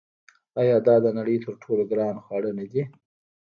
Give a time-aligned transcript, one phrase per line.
[0.61, 2.83] آیا دا د نړۍ تر ټولو ګران خواړه نه دي؟